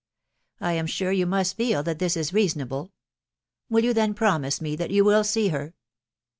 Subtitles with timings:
[0.59, 2.91] I am sure yon must feel that this is reasonable....
[3.69, 5.75] Will you then promise me that you will see her